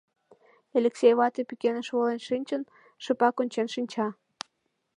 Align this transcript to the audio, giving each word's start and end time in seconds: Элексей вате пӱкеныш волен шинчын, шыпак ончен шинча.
Элексей 0.77 1.13
вате 1.19 1.41
пӱкеныш 1.49 1.87
волен 1.95 2.21
шинчын, 2.27 2.61
шыпак 3.03 3.35
ончен 3.41 3.67
шинча. 3.73 4.07